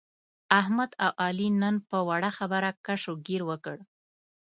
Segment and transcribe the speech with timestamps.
[0.59, 3.77] احمد او علي نن په وړه خبره کش او ګیر وکړ.